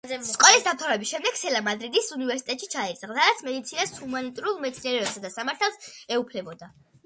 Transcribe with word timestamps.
სკოლის 0.27 0.63
დამთავრების 0.67 1.11
შემდეგ 1.15 1.37
სელა 1.41 1.61
მადრიდის 1.67 2.07
უნივერსიტეტში 2.17 2.71
ჩაირიცხა, 2.77 3.11
სადაც 3.19 3.45
მედიცინას, 3.51 3.95
ჰუმანიტარულ 4.01 4.59
მეცნიერებებსა 4.67 5.27
და 5.29 5.35
სამართალს 5.39 5.91
ეუფლებოდა. 6.19 6.77